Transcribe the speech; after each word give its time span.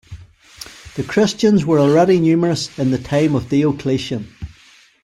The 0.95 1.03
Christians 1.03 1.63
were 1.63 1.77
already 1.77 2.19
numerous 2.19 2.75
in 2.79 2.89
the 2.89 2.97
time 2.97 3.35
of 3.35 3.49
Diocletian. 3.49 4.35